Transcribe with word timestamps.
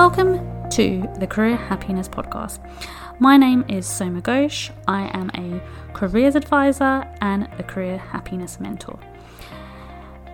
Welcome 0.00 0.70
to 0.70 1.12
the 1.18 1.26
Career 1.26 1.56
Happiness 1.56 2.08
Podcast. 2.08 2.60
My 3.18 3.36
name 3.36 3.64
is 3.68 3.84
Soma 3.84 4.22
Ghosh. 4.22 4.70
I 4.86 5.10
am 5.12 5.28
a 5.34 5.60
careers 5.92 6.36
advisor 6.36 7.04
and 7.20 7.48
a 7.58 7.64
career 7.64 7.98
happiness 7.98 8.60
mentor. 8.60 8.96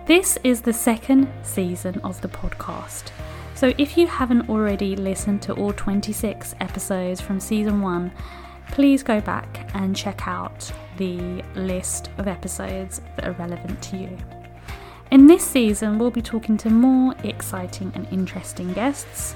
This 0.05 0.37
is 0.43 0.61
the 0.61 0.71
second 0.71 1.27
season 1.41 1.99
of 2.01 2.21
the 2.21 2.27
podcast. 2.27 3.09
So 3.55 3.73
if 3.79 3.97
you 3.97 4.05
haven't 4.05 4.49
already 4.49 4.95
listened 4.95 5.41
to 5.41 5.53
all 5.53 5.73
26 5.73 6.53
episodes 6.59 7.19
from 7.19 7.39
season 7.39 7.81
one, 7.81 8.11
please 8.67 9.01
go 9.01 9.19
back 9.19 9.67
and 9.73 9.95
check 9.95 10.27
out 10.27 10.71
the 10.97 11.41
list 11.55 12.11
of 12.19 12.27
episodes 12.27 13.01
that 13.15 13.25
are 13.25 13.31
relevant 13.31 13.81
to 13.81 13.97
you. 13.97 14.15
In 15.09 15.25
this 15.25 15.43
season, 15.43 15.97
we'll 15.97 16.11
be 16.11 16.21
talking 16.21 16.55
to 16.57 16.69
more 16.69 17.15
exciting 17.23 17.91
and 17.95 18.07
interesting 18.11 18.71
guests. 18.73 19.33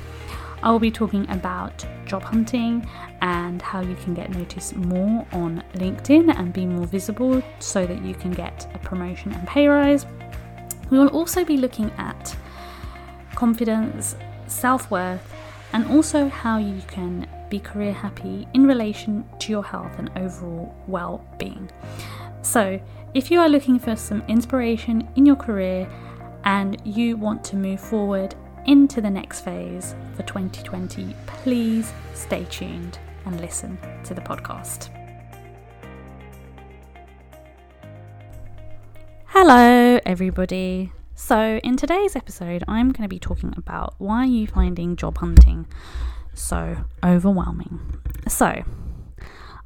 I 0.61 0.71
will 0.71 0.79
be 0.79 0.91
talking 0.91 1.29
about 1.29 1.85
job 2.05 2.23
hunting 2.23 2.87
and 3.21 3.61
how 3.61 3.81
you 3.81 3.95
can 3.95 4.13
get 4.13 4.29
noticed 4.31 4.75
more 4.75 5.25
on 5.31 5.63
LinkedIn 5.75 6.33
and 6.35 6.51
be 6.51 6.65
more 6.65 6.85
visible 6.85 7.41
so 7.59 7.85
that 7.85 8.03
you 8.03 8.13
can 8.13 8.31
get 8.31 8.69
a 8.73 8.79
promotion 8.79 9.31
and 9.33 9.47
pay 9.47 9.67
rise. 9.67 10.05
We 10.89 10.97
will 10.97 11.09
also 11.09 11.45
be 11.45 11.57
looking 11.57 11.91
at 11.97 12.35
confidence, 13.35 14.15
self 14.47 14.89
worth, 14.91 15.33
and 15.73 15.85
also 15.87 16.27
how 16.27 16.57
you 16.57 16.81
can 16.87 17.27
be 17.49 17.59
career 17.59 17.93
happy 17.93 18.47
in 18.53 18.65
relation 18.65 19.23
to 19.39 19.51
your 19.51 19.63
health 19.63 19.97
and 19.97 20.09
overall 20.15 20.75
well 20.87 21.25
being. 21.37 21.69
So, 22.41 22.79
if 23.13 23.31
you 23.31 23.39
are 23.39 23.49
looking 23.49 23.79
for 23.79 23.95
some 23.95 24.23
inspiration 24.27 25.07
in 25.15 25.25
your 25.25 25.35
career 25.35 25.89
and 26.43 26.79
you 26.85 27.17
want 27.17 27.43
to 27.45 27.55
move 27.55 27.79
forward 27.79 28.35
into 28.69 29.01
the 29.01 29.09
next 29.09 29.41
phase 29.41 29.95
for 30.15 30.21
2020, 30.21 31.15
please 31.25 31.91
stay 32.13 32.45
tuned 32.51 32.99
and 33.25 33.41
listen 33.41 33.79
to 34.03 34.13
the 34.13 34.21
podcast. 34.21 34.89
Hello, 39.25 39.99
everybody. 40.05 40.91
So, 41.15 41.59
in 41.63 41.77
today's 41.77 42.15
episode, 42.15 42.63
I'm 42.67 42.91
going 42.91 43.09
to 43.09 43.09
be 43.09 43.17
talking 43.17 43.55
about 43.57 43.95
why 43.97 44.25
you 44.25 44.45
finding 44.45 44.95
job 44.95 45.17
hunting 45.17 45.65
so 46.35 46.77
overwhelming. 47.03 47.79
So, 48.27 48.63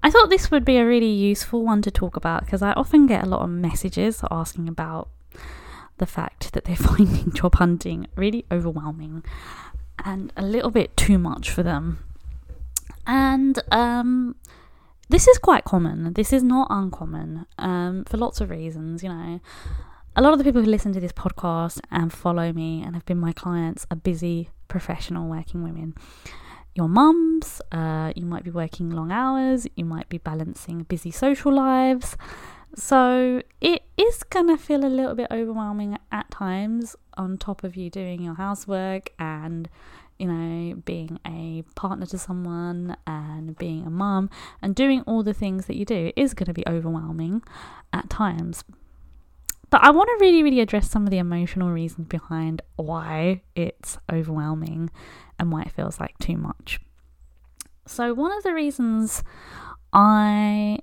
I 0.02 0.12
thought 0.12 0.30
this 0.30 0.50
would 0.50 0.64
be 0.64 0.78
a 0.78 0.88
really 0.88 1.12
useful 1.12 1.66
one 1.66 1.82
to 1.82 1.92
talk 1.92 2.16
about 2.16 2.46
because 2.46 2.62
I 2.62 2.72
often 2.72 3.06
get 3.08 3.26
a 3.26 3.28
lot 3.28 3.42
of 3.42 3.50
messages 3.50 4.24
asking 4.32 4.70
about 4.70 5.10
the 6.04 6.12
fact 6.12 6.52
that 6.52 6.66
they're 6.66 6.76
finding 6.92 7.32
job 7.32 7.56
hunting 7.56 8.08
really 8.18 8.46
overwhelming 8.52 9.24
and 10.04 10.34
a 10.36 10.42
little 10.42 10.72
bit 10.72 10.98
too 10.98 11.18
much 11.18 11.50
for 11.50 11.64
them. 11.64 12.04
And 13.08 13.62
um, 13.72 14.36
this 15.10 15.28
is 15.30 15.38
quite 15.38 15.64
common. 15.64 16.14
This 16.14 16.34
is 16.34 16.44
not 16.44 16.68
uncommon 16.70 17.46
um, 17.58 18.04
for 18.04 18.18
lots 18.18 18.42
of 18.42 18.50
reasons. 18.50 19.02
You 19.02 19.10
know, 19.10 19.40
a 20.16 20.22
lot 20.22 20.34
of 20.34 20.40
the 20.40 20.44
people 20.44 20.62
who 20.62 20.70
listen 20.70 20.92
to 20.92 21.00
this 21.00 21.14
podcast 21.14 21.80
and 21.90 22.12
follow 22.12 22.52
me 22.52 22.82
and 22.84 22.96
have 22.96 23.06
been 23.06 23.20
my 23.20 23.32
clients 23.32 23.86
are 23.90 23.96
busy 23.96 24.50
professional 24.68 25.30
working 25.30 25.64
women 25.64 25.94
your 26.76 26.90
mums, 26.90 27.62
uh, 27.72 28.12
you 28.16 28.26
might 28.26 28.44
be 28.44 28.50
working 28.50 28.90
long 28.90 29.12
hours, 29.12 29.68
you 29.76 29.86
might 29.86 30.10
be 30.10 30.18
balancing 30.18 30.84
busy 30.84 31.12
social 31.12 31.54
lives. 31.54 32.18
So 32.76 33.42
it 33.62 33.84
is 33.98 34.24
going 34.24 34.48
to 34.48 34.58
feel 34.58 34.84
a 34.84 34.88
little 34.88 35.16
bit 35.16 35.28
overwhelming 35.32 35.98
at 36.12 36.32
times, 36.32 36.96
on 37.16 37.38
top 37.38 37.64
of 37.64 37.76
you 37.76 37.90
doing 37.90 38.22
your 38.24 38.34
housework 38.34 39.12
and, 39.20 39.70
you 40.18 40.28
know, 40.28 40.76
being 40.84 41.20
a 41.26 41.64
partner 41.76 42.08
to 42.08 42.18
someone 42.18 42.98
and 43.06 43.56
being 43.58 43.86
a 43.86 43.92
mum 43.92 44.30
and 44.62 44.74
doing 44.74 45.02
all 45.02 45.22
the 45.22 45.34
things 45.34 45.68
that 45.68 45.76
you 45.76 45.86
do. 45.86 46.08
It 46.08 46.14
is 46.18 46.34
going 46.34 46.48
to 46.48 46.54
be 46.54 46.64
overwhelming 46.68 47.44
at 47.92 48.10
times. 48.10 48.64
But 49.70 49.84
I 49.84 49.92
want 49.92 50.08
to 50.08 50.18
really, 50.20 50.44
really 50.44 50.60
address 50.60 50.90
some 50.90 51.04
of 51.04 51.10
the 51.10 51.18
emotional 51.18 51.72
reasons 51.72 52.08
behind 52.08 52.62
why 52.76 53.42
it's 53.56 53.98
overwhelming 54.12 54.90
and 55.40 55.52
why 55.52 55.64
it 55.64 55.72
feels 55.72 56.00
like 56.00 56.18
too 56.20 56.38
much. 56.38 56.80
So, 57.86 58.14
one 58.14 58.32
of 58.32 58.44
the 58.44 58.54
reasons 58.54 59.24
I 59.92 60.80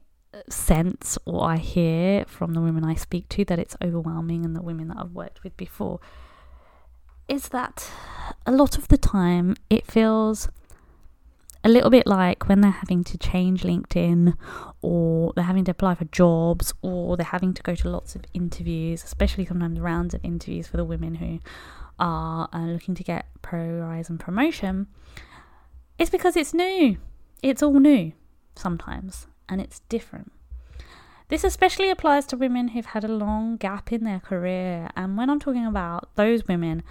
sense 0.48 1.18
or 1.24 1.44
I 1.44 1.56
hear 1.56 2.24
from 2.26 2.54
the 2.54 2.60
women 2.60 2.84
I 2.84 2.94
speak 2.94 3.28
to 3.30 3.44
that 3.46 3.58
it's 3.58 3.76
overwhelming 3.82 4.44
and 4.44 4.56
the 4.56 4.62
women 4.62 4.88
that 4.88 4.98
I've 4.98 5.12
worked 5.12 5.42
with 5.42 5.56
before 5.56 6.00
is 7.28 7.48
that 7.48 7.90
a 8.46 8.52
lot 8.52 8.76
of 8.76 8.88
the 8.88 8.98
time 8.98 9.56
it 9.68 9.86
feels 9.86 10.48
a 11.62 11.68
little 11.68 11.90
bit 11.90 12.06
like 12.06 12.48
when 12.48 12.60
they're 12.60 12.70
having 12.70 13.04
to 13.04 13.18
change 13.18 13.62
LinkedIn 13.62 14.34
or 14.80 15.32
they're 15.34 15.44
having 15.44 15.64
to 15.64 15.70
apply 15.70 15.94
for 15.94 16.06
jobs 16.06 16.72
or 16.82 17.16
they're 17.16 17.26
having 17.26 17.52
to 17.54 17.62
go 17.62 17.74
to 17.74 17.88
lots 17.88 18.14
of 18.14 18.24
interviews, 18.32 19.04
especially 19.04 19.44
sometimes 19.44 19.78
rounds 19.78 20.14
of 20.14 20.24
interviews 20.24 20.66
for 20.66 20.78
the 20.78 20.84
women 20.84 21.16
who 21.16 21.38
are 21.98 22.48
uh, 22.52 22.64
looking 22.64 22.94
to 22.94 23.04
get 23.04 23.26
pro 23.42 23.62
rise 23.80 24.08
and 24.08 24.18
promotion, 24.18 24.86
it's 25.98 26.10
because 26.10 26.34
it's 26.34 26.54
new. 26.54 26.96
It's 27.42 27.62
all 27.62 27.78
new 27.78 28.12
sometimes, 28.56 29.26
and 29.50 29.60
it's 29.60 29.80
different. 29.88 30.32
This 31.28 31.44
especially 31.44 31.90
applies 31.90 32.26
to 32.26 32.36
women 32.36 32.68
who've 32.68 32.86
had 32.86 33.04
a 33.04 33.08
long 33.08 33.56
gap 33.56 33.92
in 33.92 34.04
their 34.04 34.18
career. 34.18 34.88
And 34.96 35.16
when 35.16 35.30
I'm 35.30 35.38
talking 35.38 35.66
about 35.66 36.14
those 36.16 36.48
women, 36.48 36.82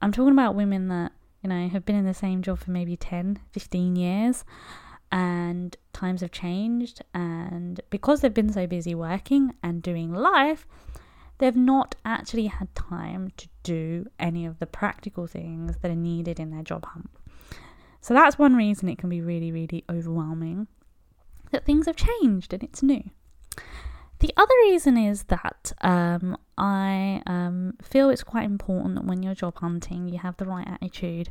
I'm 0.00 0.12
talking 0.12 0.32
about 0.32 0.54
women 0.54 0.88
that, 0.88 1.12
you 1.42 1.48
know, 1.48 1.68
have 1.68 1.84
been 1.84 1.96
in 1.96 2.04
the 2.04 2.14
same 2.14 2.42
job 2.42 2.60
for 2.60 2.70
maybe 2.70 2.96
10, 2.96 3.40
15 3.50 3.96
years 3.96 4.44
and 5.10 5.76
times 5.92 6.20
have 6.20 6.30
changed. 6.30 7.02
And 7.12 7.80
because 7.90 8.20
they've 8.20 8.32
been 8.32 8.52
so 8.52 8.68
busy 8.68 8.94
working 8.94 9.54
and 9.64 9.82
doing 9.82 10.12
life, 10.12 10.64
they've 11.38 11.56
not 11.56 11.96
actually 12.04 12.46
had 12.46 12.72
time 12.76 13.32
to 13.36 13.48
do 13.64 14.06
any 14.20 14.46
of 14.46 14.60
the 14.60 14.66
practical 14.66 15.26
things 15.26 15.76
that 15.82 15.90
are 15.90 15.96
needed 15.96 16.38
in 16.38 16.50
their 16.50 16.62
job 16.62 16.84
hunt. 16.84 17.10
So 18.00 18.14
that's 18.14 18.38
one 18.38 18.54
reason 18.54 18.88
it 18.88 18.98
can 18.98 19.08
be 19.08 19.20
really, 19.20 19.50
really 19.50 19.84
overwhelming 19.90 20.68
that 21.50 21.64
things 21.64 21.86
have 21.86 21.96
changed 21.96 22.52
and 22.52 22.62
it's 22.62 22.82
new. 22.82 23.02
The 24.20 24.32
other 24.36 24.54
reason 24.62 24.96
is 24.96 25.24
that 25.24 25.72
um, 25.80 26.36
I 26.56 27.22
um, 27.26 27.74
feel 27.80 28.10
it's 28.10 28.24
quite 28.24 28.44
important 28.44 28.96
that 28.96 29.04
when 29.04 29.22
you're 29.22 29.34
job 29.34 29.58
hunting, 29.58 30.08
you 30.08 30.18
have 30.18 30.36
the 30.38 30.44
right 30.44 30.66
attitude. 30.66 31.28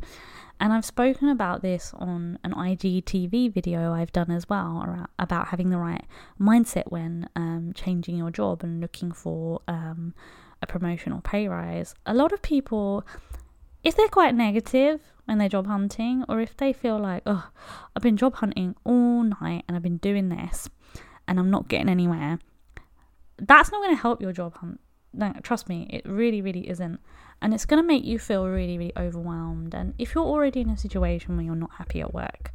And 0.60 0.72
I've 0.72 0.86
spoken 0.86 1.28
about 1.28 1.62
this 1.62 1.94
on 1.96 2.40
an 2.44 2.54
IGTV 2.54 3.54
video 3.54 3.94
I've 3.94 4.14
done 4.14 4.32
as 4.32 4.48
well 4.48 5.08
about 5.20 5.50
having 5.50 5.70
the 5.70 5.78
right 5.78 6.06
mindset 6.40 6.90
when 6.90 7.30
um, 7.36 7.74
changing 7.76 8.16
your 8.16 8.32
job 8.32 8.64
and 8.64 8.80
looking 8.80 9.12
for 9.12 9.62
um, 9.68 10.14
a 10.62 10.68
promotion 10.68 11.12
or 11.12 11.22
pay 11.22 11.48
rise. 11.48 11.94
A 12.06 12.14
lot 12.14 12.32
of 12.32 12.42
people, 12.42 13.06
if 13.88 13.96
they're 13.96 14.08
quite 14.08 14.36
negative 14.36 15.02
when 15.26 15.38
they're 15.38 15.50
job 15.50 15.68
hunting, 15.68 16.24
or 16.30 16.40
if 16.40 16.56
they 16.56 16.72
feel 16.74 17.00
like, 17.00 17.24
oh, 17.26 17.50
I've 17.96 18.04
been 18.04 18.18
job 18.18 18.36
hunting 18.36 18.76
all 18.84 19.24
night 19.24 19.64
and 19.68 19.76
I've 19.76 19.84
been 19.84 19.98
doing 19.98 20.30
this 20.30 20.70
and 21.28 21.40
I'm 21.40 21.50
not 21.50 21.68
getting 21.68 21.90
anywhere 21.90 22.40
that's 23.40 23.72
not 23.72 23.82
going 23.82 23.96
to 23.96 24.02
help 24.02 24.22
your 24.22 24.34
job 24.34 24.56
hunt. 24.58 24.80
No, 25.14 25.34
trust 25.42 25.70
me, 25.70 25.88
it 25.90 26.06
really, 26.06 26.42
really 26.42 26.70
isn't. 26.70 27.00
And 27.42 27.54
it's 27.54 27.66
going 27.66 27.82
to 27.82 27.88
make 27.88 28.04
you 28.04 28.20
feel 28.20 28.46
really, 28.48 28.78
really 28.78 28.94
overwhelmed. 28.98 29.74
And 29.74 29.94
if 29.98 30.16
you're 30.16 30.24
already 30.24 30.62
in 30.62 30.70
a 30.70 30.78
situation 30.78 31.36
where 31.36 31.46
you're 31.46 31.56
not 31.56 31.74
happy 31.78 32.02
at 32.02 32.14
work, 32.14 32.52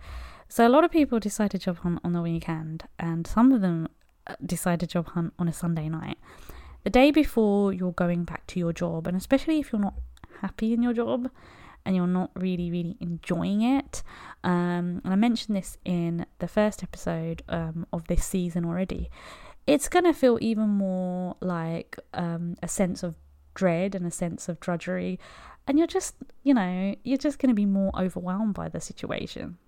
so 0.48 0.66
a 0.66 0.68
lot 0.68 0.84
of 0.84 0.90
people 0.90 1.18
decide 1.18 1.52
to 1.52 1.58
job 1.58 1.78
hunt 1.78 2.00
on 2.04 2.12
the 2.12 2.20
weekend, 2.20 2.84
and 2.98 3.26
some 3.26 3.52
of 3.52 3.60
them 3.60 3.88
uh, 4.26 4.34
decide 4.44 4.80
to 4.80 4.86
job 4.86 5.08
hunt 5.08 5.32
on 5.38 5.48
a 5.48 5.52
Sunday 5.52 5.88
night. 5.88 6.18
The 6.84 6.90
day 6.90 7.10
before 7.10 7.72
you're 7.72 7.92
going 7.92 8.24
back 8.24 8.46
to 8.48 8.58
your 8.58 8.72
job, 8.72 9.06
and 9.06 9.16
especially 9.16 9.60
if 9.60 9.72
you're 9.72 9.80
not 9.80 9.94
happy 10.42 10.74
in 10.74 10.82
your 10.82 10.92
job 10.92 11.30
and 11.84 11.96
you're 11.96 12.06
not 12.06 12.30
really, 12.36 12.70
really 12.70 12.96
enjoying 13.00 13.62
it. 13.62 14.02
Um, 14.44 15.00
and 15.02 15.12
I 15.12 15.16
mentioned 15.16 15.56
this 15.56 15.78
in 15.84 16.26
the 16.38 16.46
first 16.46 16.82
episode 16.82 17.42
um, 17.48 17.86
of 17.92 18.06
this 18.06 18.24
season 18.24 18.64
already 18.64 19.10
it's 19.66 19.88
going 19.88 20.04
to 20.04 20.12
feel 20.12 20.38
even 20.40 20.68
more 20.68 21.36
like 21.40 21.98
um, 22.14 22.56
a 22.62 22.68
sense 22.68 23.02
of 23.02 23.16
dread 23.54 23.94
and 23.94 24.06
a 24.06 24.10
sense 24.10 24.48
of 24.48 24.58
drudgery. 24.60 25.18
And 25.66 25.78
you're 25.78 25.86
just, 25.86 26.16
you 26.42 26.54
know, 26.54 26.94
you're 27.04 27.18
just 27.18 27.38
going 27.38 27.50
to 27.50 27.54
be 27.54 27.66
more 27.66 27.92
overwhelmed 27.96 28.54
by 28.54 28.68
the 28.68 28.80
situation. 28.80 29.58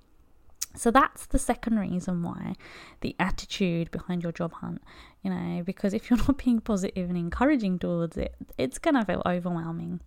So 0.76 0.90
that's 0.90 1.26
the 1.26 1.38
second 1.38 1.78
reason 1.78 2.24
why 2.24 2.54
the 3.00 3.14
attitude 3.20 3.92
behind 3.92 4.24
your 4.24 4.32
job 4.32 4.54
hunt, 4.54 4.82
you 5.22 5.30
know, 5.30 5.62
because 5.62 5.94
if 5.94 6.10
you're 6.10 6.18
not 6.28 6.38
being 6.38 6.60
positive 6.60 7.08
and 7.08 7.18
encouraging 7.18 7.78
towards 7.78 8.16
it, 8.16 8.34
it's 8.58 8.78
going 8.78 8.94
to 8.94 9.04
feel 9.04 9.22
overwhelming. 9.24 10.00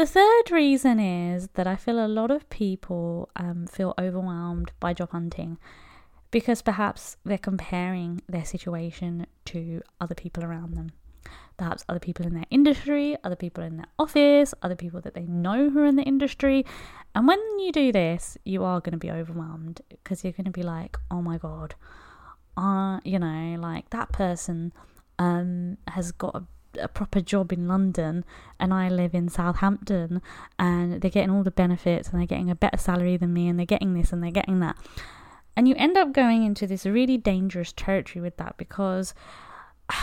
The 0.00 0.06
third 0.06 0.50
reason 0.50 0.98
is 0.98 1.48
that 1.56 1.66
I 1.66 1.76
feel 1.76 2.02
a 2.02 2.08
lot 2.08 2.30
of 2.30 2.48
people 2.48 3.28
um, 3.36 3.66
feel 3.66 3.92
overwhelmed 3.98 4.72
by 4.80 4.94
job 4.94 5.10
hunting 5.10 5.58
because 6.30 6.62
perhaps 6.62 7.18
they're 7.22 7.36
comparing 7.36 8.22
their 8.26 8.46
situation 8.46 9.26
to 9.44 9.82
other 10.00 10.14
people 10.14 10.42
around 10.42 10.72
them. 10.74 10.92
perhaps 11.58 11.84
other 11.86 11.98
people 11.98 12.24
in 12.24 12.32
their 12.32 12.46
industry, 12.48 13.14
other 13.22 13.36
people 13.36 13.62
in 13.62 13.76
their 13.76 13.88
office, 13.98 14.54
other 14.62 14.74
people 14.74 15.02
that 15.02 15.12
they 15.12 15.26
know 15.26 15.68
who 15.68 15.80
are 15.80 15.84
in 15.84 15.96
the 15.96 16.02
industry. 16.02 16.64
And 17.14 17.28
when 17.28 17.38
you 17.58 17.70
do 17.70 17.92
this, 17.92 18.38
you 18.46 18.64
are 18.64 18.80
going 18.80 18.92
to 18.92 18.96
be 18.96 19.10
overwhelmed 19.10 19.82
because 19.90 20.24
you're 20.24 20.32
going 20.32 20.46
to 20.46 20.50
be 20.50 20.62
like, 20.62 20.96
oh 21.10 21.20
my 21.20 21.36
God, 21.36 21.74
uh, 22.56 23.00
you 23.04 23.18
know, 23.18 23.56
like 23.60 23.90
that 23.90 24.12
person 24.12 24.72
um, 25.18 25.76
has 25.88 26.10
got 26.10 26.34
a 26.34 26.46
a 26.78 26.88
proper 26.88 27.20
job 27.20 27.52
in 27.52 27.66
London 27.66 28.24
and 28.58 28.72
I 28.72 28.88
live 28.88 29.14
in 29.14 29.28
Southampton 29.28 30.22
and 30.58 31.00
they're 31.00 31.10
getting 31.10 31.30
all 31.30 31.42
the 31.42 31.50
benefits 31.50 32.08
and 32.08 32.18
they're 32.18 32.26
getting 32.26 32.50
a 32.50 32.54
better 32.54 32.76
salary 32.76 33.16
than 33.16 33.32
me 33.32 33.48
and 33.48 33.58
they're 33.58 33.66
getting 33.66 33.94
this 33.94 34.12
and 34.12 34.22
they're 34.22 34.30
getting 34.30 34.60
that. 34.60 34.76
And 35.56 35.66
you 35.66 35.74
end 35.76 35.96
up 35.96 36.12
going 36.12 36.44
into 36.44 36.66
this 36.66 36.86
really 36.86 37.16
dangerous 37.16 37.72
territory 37.72 38.22
with 38.22 38.36
that 38.36 38.56
because 38.56 39.14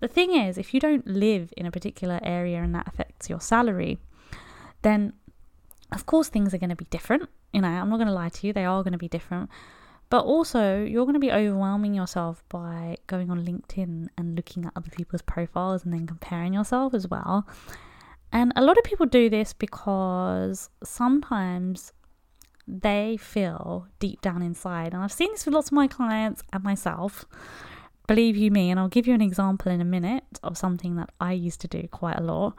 the 0.00 0.08
thing 0.08 0.34
is, 0.34 0.58
if 0.58 0.72
you 0.72 0.80
don't 0.80 1.06
live 1.06 1.52
in 1.56 1.66
a 1.66 1.70
particular 1.70 2.20
area 2.22 2.62
and 2.62 2.74
that 2.74 2.88
affects 2.88 3.28
your 3.28 3.40
salary, 3.40 3.98
then 4.82 5.12
of 5.92 6.06
course 6.06 6.28
things 6.28 6.54
are 6.54 6.58
going 6.58 6.70
to 6.70 6.76
be 6.76 6.86
different. 6.86 7.28
You 7.52 7.60
know, 7.60 7.68
I'm 7.68 7.90
not 7.90 7.96
going 7.96 8.08
to 8.08 8.14
lie 8.14 8.28
to 8.28 8.46
you, 8.46 8.52
they 8.52 8.64
are 8.64 8.82
going 8.82 8.92
to 8.92 8.98
be 8.98 9.08
different. 9.08 9.50
But 10.10 10.24
also, 10.24 10.82
you're 10.82 11.04
going 11.04 11.14
to 11.14 11.20
be 11.20 11.32
overwhelming 11.32 11.94
yourself 11.94 12.42
by 12.48 12.96
going 13.06 13.30
on 13.30 13.44
LinkedIn 13.44 14.08
and 14.16 14.36
looking 14.36 14.64
at 14.64 14.72
other 14.74 14.90
people's 14.90 15.20
profiles 15.20 15.84
and 15.84 15.92
then 15.92 16.06
comparing 16.06 16.54
yourself 16.54 16.94
as 16.94 17.06
well. 17.06 17.46
And 18.32 18.52
a 18.56 18.62
lot 18.62 18.78
of 18.78 18.84
people 18.84 19.06
do 19.06 19.28
this 19.28 19.52
because 19.52 20.70
sometimes 20.82 21.92
they 22.66 23.16
feel 23.18 23.86
deep 23.98 24.20
down 24.20 24.42
inside, 24.42 24.92
and 24.92 25.02
I've 25.02 25.12
seen 25.12 25.30
this 25.32 25.46
with 25.46 25.54
lots 25.54 25.68
of 25.68 25.72
my 25.72 25.86
clients 25.88 26.42
and 26.52 26.62
myself. 26.62 27.24
Believe 28.06 28.36
you 28.36 28.50
me, 28.50 28.70
and 28.70 28.80
I'll 28.80 28.88
give 28.88 29.06
you 29.06 29.14
an 29.14 29.22
example 29.22 29.70
in 29.70 29.80
a 29.80 29.84
minute 29.84 30.24
of 30.42 30.56
something 30.56 30.96
that 30.96 31.10
I 31.20 31.32
used 31.32 31.60
to 31.62 31.68
do 31.68 31.86
quite 31.90 32.16
a 32.18 32.22
lot. 32.22 32.54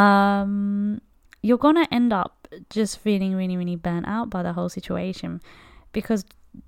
Um, 0.00 1.00
you're 1.42 1.58
gonna 1.58 1.86
end 1.90 2.12
up 2.12 2.48
just 2.70 2.98
feeling 2.98 3.34
really, 3.34 3.56
really 3.56 3.76
burnt 3.76 4.06
out 4.06 4.30
by 4.30 4.42
the 4.42 4.52
whole 4.52 4.68
situation 4.68 5.40
because 5.92 6.24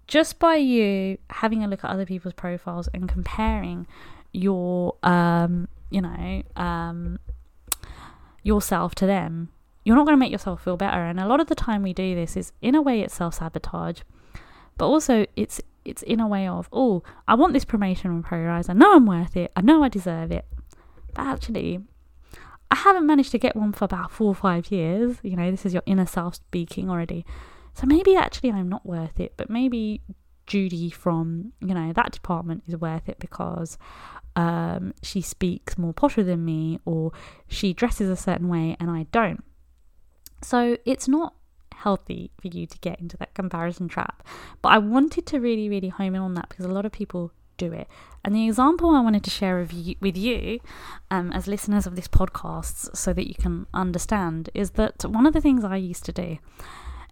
just 0.07 0.39
by 0.39 0.57
you 0.57 1.19
having 1.31 1.63
a 1.65 1.69
look 1.69 1.85
at 1.85 1.91
other 1.91 2.07
people's 2.07 2.35
profiles 2.35 2.89
and 2.95 3.09
comparing 3.09 3.87
your 4.33 4.95
um 5.03 5.69
you 5.91 6.01
know 6.01 6.43
um 6.57 7.19
yourself 8.43 8.95
to 8.95 9.07
them 9.07 9.49
you're 9.89 9.97
not 9.97 10.05
going 10.05 10.17
to 10.17 10.21
make 10.21 10.31
yourself 10.31 10.63
feel 10.63 10.77
better. 10.77 11.03
And 11.03 11.19
a 11.19 11.27
lot 11.27 11.41
of 11.41 11.47
the 11.47 11.55
time 11.55 11.83
we 11.83 11.95
do 11.95 12.15
this 12.15 12.37
is 12.37 12.53
in 12.61 12.75
a 12.75 12.83
way 12.83 13.01
it's 13.01 13.15
self-sabotage 13.15 14.03
but 14.77 14.87
also 14.87 15.25
it's 15.35 15.63
it's 15.85 16.03
in 16.03 16.21
a 16.21 16.29
way 16.29 16.47
of 16.47 16.69
oh 16.73 17.03
i 17.27 17.35
want 17.35 17.55
this 17.55 17.65
promotion 17.65 18.11
and 18.11 18.25
pay 18.25 18.43
rise 18.43 18.69
i 18.69 18.75
know 18.75 18.95
i'm 18.95 19.07
worth 19.07 19.35
it. 19.35 19.51
I 19.57 19.63
know 19.63 19.83
i 19.83 19.89
deserve 19.89 20.31
it. 20.31 20.45
But 21.15 21.23
actually 21.23 21.81
i 22.71 22.77
haven't 22.77 23.07
managed 23.07 23.31
to 23.31 23.39
get 23.39 23.57
one 23.57 23.73
for 23.73 23.87
about 23.87 24.13
four 24.13 24.29
or 24.29 24.35
five 24.35 24.71
years. 24.71 25.17
You 25.23 25.37
know 25.37 25.51
this 25.51 25.65
is 25.65 25.73
your 25.73 25.83
inner 25.87 26.07
self 26.07 26.35
speaking 26.35 26.91
already 26.91 27.25
so 27.79 27.87
maybe 27.87 28.17
actually 28.17 28.51
I'm 28.51 28.69
not 28.69 28.85
worth 28.85 29.21
it, 29.21 29.35
but 29.37 29.49
maybe 29.49 30.01
Judy 30.49 30.91
from, 30.91 31.53
you 31.61 31.75
know, 31.75 31.93
that 31.93 32.11
department 32.11 32.65
is 32.67 32.77
worth 32.77 33.09
it 33.09 33.21
because 33.21 33.79
um, 34.35 34.95
she 35.01 35.21
speaks 35.21 35.79
more 35.79 35.95
posher 35.95 36.27
than 36.27 36.45
me 36.45 36.81
or 36.85 37.13
she 37.47 37.73
dresses 37.73 38.11
a 38.11 38.17
certain 38.17 38.49
way 38.49 38.77
and 38.81 38.91
I 38.91 39.07
don't. 39.13 39.45
So 40.43 40.77
it's 40.85 41.07
not 41.07 41.35
healthy 41.73 42.33
for 42.41 42.49
you 42.49 42.67
to 42.67 42.77
get 42.79 42.99
into 42.99 43.17
that 43.19 43.35
comparison 43.35 43.87
trap. 43.87 44.27
But 44.61 44.71
I 44.71 44.79
wanted 44.79 45.25
to 45.27 45.39
really, 45.39 45.69
really 45.69 45.91
home 45.91 46.17
in 46.17 46.21
on 46.21 46.35
that 46.35 46.49
because 46.49 46.65
a 46.65 46.73
lot 46.73 46.85
of 46.85 46.91
people 46.91 47.31
do 47.59 47.73
it. 47.73 47.87
And 48.25 48.35
the 48.35 48.49
example 48.49 48.91
I 48.91 49.01
wanted 49.01 49.23
to 49.23 49.31
share 49.31 49.61
with 49.61 49.73
you, 49.73 49.95
with 50.01 50.17
you 50.17 50.59
um, 51.13 51.31
as 51.31 51.47
listeners 51.47 51.87
of 51.87 51.95
this 51.95 52.09
podcast 52.09 52.97
so 52.97 53.13
that 53.13 53.29
you 53.29 53.37
can 53.37 53.69
understand 53.73 54.51
is 54.53 54.73
that 54.73 55.05
one 55.05 55.27
of 55.27 55.33
the 55.33 55.41
things 55.41 55.63
I 55.63 55.77
used 55.77 56.05
to 56.07 56.13
do 56.13 56.39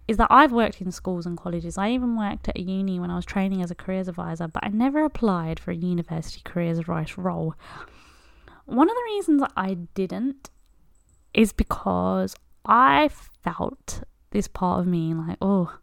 is 0.07 0.17
that 0.17 0.27
I've 0.29 0.53
worked 0.53 0.81
in 0.81 0.91
schools 0.91 1.25
and 1.25 1.37
colleges. 1.37 1.77
I 1.77 1.91
even 1.91 2.17
worked 2.17 2.47
at 2.47 2.57
a 2.57 2.61
uni 2.61 2.99
when 2.99 3.11
I 3.11 3.15
was 3.15 3.25
training 3.25 3.61
as 3.61 3.71
a 3.71 3.75
careers 3.75 4.07
advisor, 4.07 4.47
but 4.47 4.63
I 4.63 4.69
never 4.69 5.03
applied 5.03 5.59
for 5.59 5.71
a 5.71 5.75
university 5.75 6.41
careers 6.45 6.79
advice 6.79 7.17
role. 7.17 7.55
One 8.65 8.89
of 8.89 8.95
the 8.95 9.03
reasons 9.05 9.43
I 9.55 9.73
didn't 9.93 10.49
is 11.33 11.51
because 11.53 12.35
I 12.65 13.09
felt 13.43 14.03
this 14.31 14.47
part 14.47 14.81
of 14.81 14.87
me 14.87 15.13
like, 15.13 15.37
oh, 15.41 15.77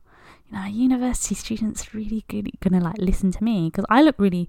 you 0.46 0.58
know, 0.58 0.66
university 0.66 1.34
students 1.34 1.94
really 1.94 2.24
good 2.28 2.50
gonna 2.60 2.80
like 2.80 2.98
listen 2.98 3.30
to 3.32 3.44
me 3.44 3.68
because 3.70 3.84
I 3.88 4.02
look 4.02 4.18
really 4.18 4.48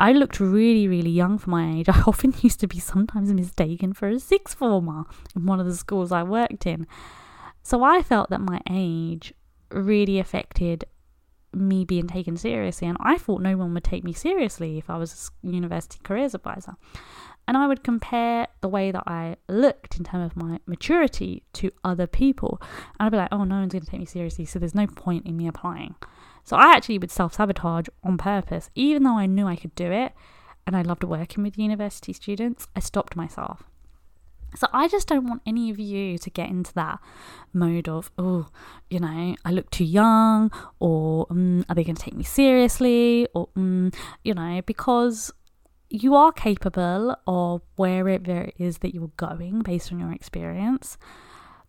I 0.00 0.12
looked 0.12 0.38
really, 0.38 0.86
really 0.86 1.10
young 1.10 1.38
for 1.38 1.50
my 1.50 1.78
age. 1.78 1.88
I 1.88 2.02
often 2.02 2.32
used 2.40 2.60
to 2.60 2.68
be 2.68 2.78
sometimes 2.78 3.32
mistaken 3.32 3.92
for 3.92 4.08
a 4.08 4.20
sixth 4.20 4.56
former 4.56 5.04
in 5.34 5.46
one 5.46 5.60
of 5.60 5.66
the 5.66 5.74
schools 5.74 6.12
I 6.12 6.22
worked 6.22 6.66
in. 6.66 6.86
So 7.68 7.82
I 7.82 8.00
felt 8.00 8.30
that 8.30 8.40
my 8.40 8.62
age 8.70 9.34
really 9.70 10.18
affected 10.18 10.86
me 11.52 11.84
being 11.84 12.06
taken 12.06 12.34
seriously, 12.34 12.88
and 12.88 12.96
I 12.98 13.18
thought 13.18 13.42
no 13.42 13.58
one 13.58 13.74
would 13.74 13.84
take 13.84 14.04
me 14.04 14.14
seriously 14.14 14.78
if 14.78 14.88
I 14.88 14.96
was 14.96 15.30
a 15.44 15.46
university 15.46 15.98
careers 16.02 16.34
advisor. 16.34 16.76
And 17.46 17.58
I 17.58 17.66
would 17.66 17.84
compare 17.84 18.46
the 18.62 18.70
way 18.70 18.90
that 18.90 19.02
I 19.06 19.36
looked 19.50 19.98
in 19.98 20.04
terms 20.04 20.32
of 20.32 20.36
my 20.42 20.60
maturity 20.64 21.42
to 21.54 21.70
other 21.84 22.06
people. 22.06 22.58
And 22.98 23.04
I'd 23.04 23.12
be 23.12 23.18
like, 23.18 23.28
oh, 23.32 23.44
no 23.44 23.56
one's 23.56 23.72
going 23.72 23.84
to 23.84 23.90
take 23.90 24.00
me 24.00 24.06
seriously, 24.06 24.46
so 24.46 24.58
there's 24.58 24.74
no 24.74 24.86
point 24.86 25.26
in 25.26 25.36
me 25.36 25.46
applying. 25.46 25.94
So 26.44 26.56
I 26.56 26.72
actually 26.74 26.96
would 26.96 27.10
self 27.10 27.34
sabotage 27.34 27.88
on 28.02 28.16
purpose, 28.16 28.70
even 28.76 29.02
though 29.02 29.18
I 29.18 29.26
knew 29.26 29.46
I 29.46 29.56
could 29.56 29.74
do 29.74 29.92
it 29.92 30.14
and 30.66 30.74
I 30.74 30.80
loved 30.80 31.04
working 31.04 31.44
with 31.44 31.58
university 31.58 32.14
students, 32.14 32.66
I 32.74 32.80
stopped 32.80 33.14
myself. 33.14 33.64
So 34.56 34.66
I 34.72 34.88
just 34.88 35.08
don't 35.08 35.26
want 35.26 35.42
any 35.46 35.70
of 35.70 35.78
you 35.78 36.18
to 36.18 36.30
get 36.30 36.48
into 36.48 36.72
that 36.74 37.00
mode 37.52 37.88
of, 37.88 38.10
oh, 38.18 38.48
you 38.90 39.00
know, 39.00 39.36
I 39.44 39.50
look 39.50 39.70
too 39.70 39.84
young, 39.84 40.50
or 40.78 41.26
um, 41.30 41.64
are 41.68 41.74
they 41.74 41.84
going 41.84 41.96
to 41.96 42.02
take 42.02 42.16
me 42.16 42.24
seriously, 42.24 43.28
or 43.34 43.48
um, 43.56 43.92
you 44.24 44.34
know, 44.34 44.62
because 44.64 45.32
you 45.90 46.14
are 46.14 46.32
capable 46.32 47.16
of 47.26 47.62
wherever 47.76 48.42
it 48.42 48.54
is 48.58 48.78
that 48.78 48.94
you're 48.94 49.12
going 49.16 49.62
based 49.62 49.92
on 49.92 49.98
your 49.98 50.12
experience. 50.12 50.98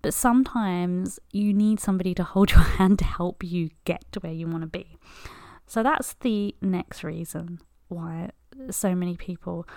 But 0.01 0.13
sometimes 0.13 1.19
you 1.31 1.53
need 1.53 1.79
somebody 1.79 2.13
to 2.15 2.23
hold 2.23 2.51
your 2.53 2.61
hand 2.61 2.99
to 2.99 3.05
help 3.05 3.43
you 3.43 3.69
get 3.85 4.09
to 4.13 4.19
where 4.19 4.33
you 4.33 4.47
want 4.47 4.61
to 4.61 4.67
be. 4.67 4.97
So 5.67 5.83
that's 5.83 6.15
the 6.21 6.55
next 6.61 7.03
reason 7.03 7.59
why 7.89 8.31
so 8.71 8.95
many 8.95 9.15
people 9.15 9.67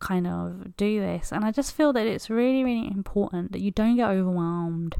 kind 0.00 0.26
of 0.26 0.76
do 0.76 1.00
this. 1.00 1.30
And 1.30 1.44
I 1.44 1.52
just 1.52 1.74
feel 1.74 1.92
that 1.92 2.06
it's 2.06 2.28
really, 2.28 2.64
really 2.64 2.88
important 2.88 3.52
that 3.52 3.60
you 3.60 3.70
don't 3.70 3.96
get 3.96 4.08
overwhelmed 4.10 4.96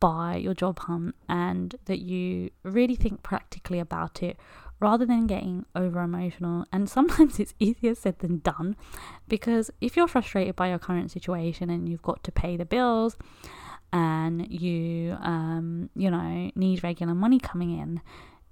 by 0.00 0.36
your 0.36 0.54
job 0.54 0.78
hunt 0.80 1.14
and 1.28 1.74
that 1.86 1.98
you 1.98 2.50
really 2.62 2.94
think 2.94 3.22
practically 3.22 3.80
about 3.80 4.22
it 4.22 4.38
rather 4.80 5.04
than 5.04 5.26
getting 5.26 5.64
over 5.74 6.00
emotional. 6.00 6.66
And 6.72 6.88
sometimes 6.88 7.40
it's 7.40 7.54
easier 7.58 7.94
said 7.94 8.20
than 8.20 8.38
done 8.38 8.76
because 9.28 9.70
if 9.80 9.96
you're 9.96 10.08
frustrated 10.08 10.56
by 10.56 10.68
your 10.68 10.78
current 10.78 11.10
situation 11.10 11.70
and 11.70 11.88
you've 11.88 12.02
got 12.02 12.22
to 12.24 12.32
pay 12.32 12.56
the 12.56 12.64
bills 12.64 13.16
and 13.92 14.46
you, 14.50 15.16
um, 15.20 15.90
you 15.96 16.10
know, 16.10 16.50
need 16.54 16.84
regular 16.84 17.14
money 17.14 17.38
coming 17.38 17.76
in, 17.78 18.00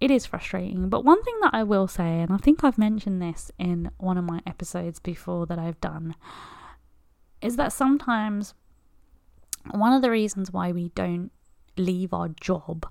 it 0.00 0.10
is 0.10 0.26
frustrating. 0.26 0.88
But 0.88 1.04
one 1.04 1.22
thing 1.22 1.36
that 1.42 1.54
I 1.54 1.62
will 1.62 1.88
say, 1.88 2.20
and 2.20 2.32
I 2.32 2.36
think 2.36 2.62
I've 2.62 2.78
mentioned 2.78 3.22
this 3.22 3.50
in 3.58 3.90
one 3.98 4.18
of 4.18 4.24
my 4.24 4.40
episodes 4.46 4.98
before 4.98 5.46
that 5.46 5.58
I've 5.58 5.80
done, 5.80 6.14
is 7.40 7.56
that 7.56 7.72
sometimes 7.72 8.54
one 9.70 9.92
of 9.92 10.02
the 10.02 10.10
reasons 10.10 10.52
why 10.52 10.72
we 10.72 10.90
don't 10.90 11.30
leave 11.76 12.12
our 12.12 12.28
job, 12.28 12.86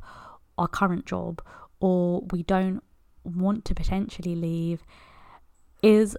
our 0.58 0.68
current 0.68 1.06
job, 1.06 1.42
or 1.80 2.22
we 2.32 2.44
don't 2.44 2.82
want 3.24 3.66
to 3.66 3.76
potentially 3.76 4.36
leave 4.36 4.84
is 5.82 6.18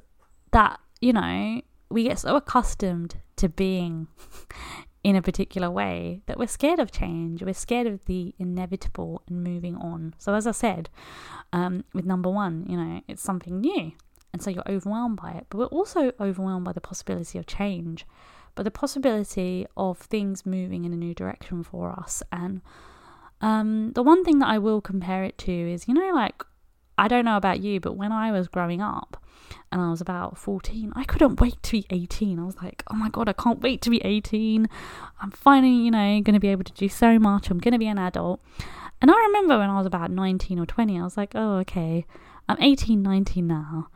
that, 0.53 0.79
you 1.01 1.13
know, 1.13 1.61
we 1.89 2.05
get 2.05 2.19
so 2.19 2.37
accustomed 2.37 3.17
to 3.37 3.49
being 3.49 4.09
in 5.07 5.15
a 5.15 5.23
particular 5.23 5.71
way 5.71 6.21
that 6.27 6.37
we're 6.37 6.49
scared 6.49 6.81
of 6.81 6.91
change. 6.91 7.41
We're 7.41 7.55
scared 7.55 7.87
of 7.87 8.05
the 8.07 8.35
inevitable 8.41 9.23
and 9.29 9.45
moving 9.45 9.77
on. 9.77 10.15
So, 10.19 10.35
as 10.35 10.49
I 10.49 10.51
said, 10.51 10.91
um, 11.53 11.85
with 11.95 12.05
number 12.05 12.29
one, 12.29 12.67
you 12.69 12.77
know, 12.77 13.01
it's 13.07 13.23
something 13.23 13.61
new. 13.61 13.93
And 14.33 14.43
so 14.43 14.51
you're 14.51 14.69
overwhelmed 14.69 15.21
by 15.23 15.31
it. 15.31 15.47
But 15.49 15.59
we're 15.59 15.67
also 15.67 16.11
overwhelmed 16.19 16.65
by 16.65 16.73
the 16.73 16.81
possibility 16.81 17.39
of 17.39 17.47
change, 17.47 18.05
but 18.57 18.65
the 18.65 18.73
possibility 18.73 19.65
of 19.77 19.97
things 19.97 20.45
moving 20.45 20.85
in 20.85 20.93
a 20.93 20.97
new 20.97 21.15
direction 21.15 21.63
for 21.63 21.93
us. 21.93 22.25
And 22.33 22.61
um, 23.41 23.93
the 23.93 24.03
one 24.03 24.25
thing 24.25 24.41
that 24.41 24.49
I 24.49 24.59
will 24.59 24.81
compare 24.81 25.23
it 25.23 25.39
to 25.39 25.53
is, 25.53 25.87
you 25.87 25.95
know, 25.95 26.13
like, 26.17 26.43
I 26.99 27.09
don't 27.09 27.25
know 27.25 27.37
about 27.37 27.61
you, 27.61 27.81
but 27.81 27.93
when 27.93 28.13
I 28.13 28.33
was 28.33 28.49
growing 28.49 28.81
up, 28.81 29.23
and 29.73 29.81
I 29.81 29.91
was 29.91 30.01
about 30.01 30.39
14. 30.39 30.93
I 30.95 31.05
couldn't 31.05 31.41
wait 31.41 31.63
to 31.65 31.73
be 31.73 31.87
18. 31.91 32.39
I 32.39 32.45
was 32.45 32.57
like, 32.63 32.83
oh 32.91 32.97
my 32.97 33.09
god, 33.09 33.29
I 33.29 33.33
can't 33.33 33.61
wait 33.61 33.83
to 33.83 33.91
be 33.91 34.01
18. 34.05 34.69
I'm 35.21 35.31
finally, 35.31 35.73
you 35.73 35.91
know, 35.91 36.21
going 36.21 36.35
to 36.35 36.41
be 36.41 36.49
able 36.49 36.65
to 36.65 36.73
do 36.73 36.89
so 36.89 37.19
much. 37.19 37.51
I'm 37.51 37.59
going 37.59 37.73
to 37.73 37.79
be 37.79 37.89
an 37.89 37.99
adult. 37.99 38.41
And 39.01 39.11
I 39.11 39.15
remember 39.15 39.59
when 39.59 39.71
I 39.71 39.77
was 39.77 39.87
about 39.87 40.11
19 40.11 40.59
or 40.59 40.67
20, 40.67 40.99
I 40.99 41.03
was 41.03 41.17
like, 41.17 41.33
oh, 41.35 41.57
okay, 41.59 42.07
I'm 42.49 42.61
18, 42.61 43.03
19 43.03 43.47
now. 43.47 43.89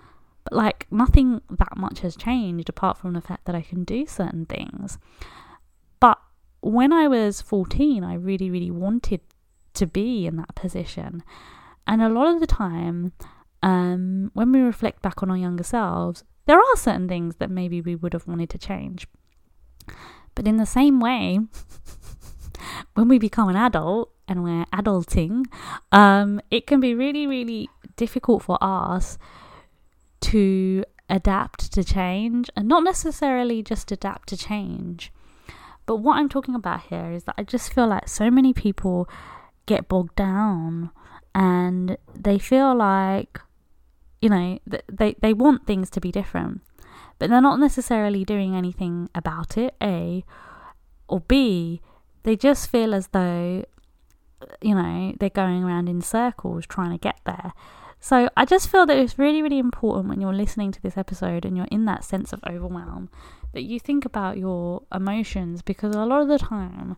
But 0.45 0.53
like 0.55 0.87
nothing 0.91 1.41
that 1.51 1.77
much 1.77 2.01
has 2.01 2.17
changed 2.17 2.69
apart 2.69 2.99
from 2.99 3.13
the 3.13 3.21
fact 3.21 3.45
that 3.45 3.55
I 3.55 3.63
can 3.63 3.85
do 3.85 4.07
certain 4.07 4.47
things. 4.47 4.99
But 6.01 6.19
when 6.61 6.93
I 6.93 7.09
was 7.09 7.41
14, 7.41 8.05
I 8.05 8.15
really, 8.15 8.51
really 8.51 8.71
wanted 8.71 9.21
to 9.75 9.87
be 9.87 10.27
in 10.27 10.37
that 10.37 10.55
position. 10.55 11.23
And 11.91 12.01
a 12.01 12.09
lot 12.09 12.33
of 12.33 12.39
the 12.39 12.47
time, 12.47 13.13
um, 13.65 14.31
when 14.33 14.53
we 14.53 14.61
reflect 14.61 15.03
back 15.03 15.25
on 15.25 15.31
our 15.31 15.37
younger 15.37 15.65
selves, 15.65 16.23
there 16.47 16.57
are 16.57 16.77
certain 16.77 17.09
things 17.09 17.35
that 17.41 17.51
maybe 17.51 17.81
we 17.81 17.97
would 17.97 18.13
have 18.13 18.29
wanted 18.29 18.49
to 18.51 18.59
change. 18.59 19.09
But 20.37 20.47
in 20.47 20.57
the 20.57 20.67
same 20.67 21.01
way, 21.01 21.41
when 22.95 23.09
we 23.09 23.19
become 23.19 23.49
an 23.49 23.57
adult 23.57 24.13
and 24.29 24.45
we're 24.45 24.67
adulting, 24.67 25.47
um, 25.91 26.41
it 26.49 26.69
can 26.69 26.79
be 26.79 26.95
really, 26.95 27.27
really 27.27 27.69
difficult 27.97 28.45
for 28.45 28.57
us 28.61 29.19
to 30.21 30.85
adapt 31.09 31.73
to 31.73 31.83
change 31.83 32.49
and 32.55 32.69
not 32.69 32.85
necessarily 32.85 33.65
just 33.65 33.91
adapt 33.91 34.29
to 34.29 34.37
change. 34.37 35.13
But 35.87 35.97
what 35.97 36.19
I'm 36.19 36.29
talking 36.29 36.55
about 36.55 36.83
here 36.83 37.11
is 37.11 37.25
that 37.25 37.35
I 37.37 37.43
just 37.43 37.73
feel 37.73 37.89
like 37.89 38.07
so 38.07 38.31
many 38.31 38.53
people 38.53 39.09
get 39.67 39.89
bogged 39.89 40.15
down 40.15 40.93
and 41.35 41.97
they 42.15 42.39
feel 42.39 42.75
like, 42.75 43.41
you 44.21 44.29
know, 44.29 44.59
they, 44.89 45.15
they 45.21 45.33
want 45.33 45.67
things 45.67 45.91
to 45.91 46.01
be 46.01 46.11
different, 46.11 46.61
but 47.19 47.31
they're 47.31 47.41
not 47.41 47.61
necessarily 47.61 48.25
doing 48.25 48.55
anything 48.55 49.09
about 49.15 49.57
it, 49.57 49.75
A, 49.83 50.25
or 51.09 51.21
B, 51.21 51.81
they 52.23 52.37
just 52.37 52.71
feel 52.71 52.95
as 52.95 53.09
though, 53.09 53.65
you 54.61 54.75
know, 54.75 55.15
they're 55.19 55.31
going 55.31 55.65
around 55.65 55.89
in 55.89 56.01
circles 56.01 56.67
trying 56.67 56.91
to 56.91 56.99
get 56.99 57.19
there. 57.25 57.53
So 57.99 58.31
I 58.37 58.47
just 58.47 58.71
feel 58.71 58.87
that 58.87 58.97
it's 58.97 59.19
really, 59.19 59.43
really 59.43 59.59
important 59.59 60.09
when 60.09 60.21
you're 60.21 60.33
listening 60.33 60.73
to 60.73 60.81
this 60.81 60.97
episode 60.97 61.45
and 61.45 61.57
you're 61.57 61.69
in 61.71 61.85
that 61.85 62.03
sense 62.03 62.33
of 62.33 62.41
overwhelm 62.49 63.11
that 63.53 63.63
you 63.63 63.79
think 63.79 64.05
about 64.05 64.39
your 64.39 64.83
emotions 64.95 65.61
because 65.61 65.95
a 65.95 66.05
lot 66.05 66.23
of 66.23 66.29
the 66.29 66.39
time, 66.39 66.97